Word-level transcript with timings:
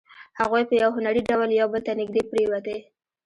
هغوی 0.39 0.63
په 0.69 0.73
یو 0.81 0.89
هنري 0.97 1.21
ډول 1.29 1.49
یو 1.59 1.67
بل 1.73 1.81
ته 1.87 1.91
نږدې 1.99 2.21
پرېوتې 2.29 2.77